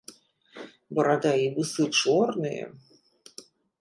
Барада 0.99 1.33
і 1.41 1.45
вусы 1.57 1.83
чорныя. 1.99 2.65